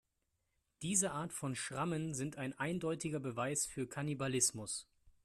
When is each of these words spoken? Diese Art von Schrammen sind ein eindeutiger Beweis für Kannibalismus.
Diese 0.81 1.11
Art 1.11 1.31
von 1.31 1.53
Schrammen 1.55 2.15
sind 2.15 2.35
ein 2.35 2.57
eindeutiger 2.57 3.19
Beweis 3.19 3.67
für 3.67 3.87
Kannibalismus. 3.87 4.87